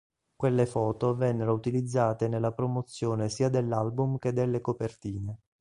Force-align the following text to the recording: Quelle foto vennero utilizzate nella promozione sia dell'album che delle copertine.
Quelle 0.35 0.65
foto 0.65 1.13
vennero 1.13 1.53
utilizzate 1.53 2.27
nella 2.27 2.53
promozione 2.53 3.29
sia 3.29 3.49
dell'album 3.49 4.17
che 4.17 4.33
delle 4.33 4.59
copertine. 4.59 5.41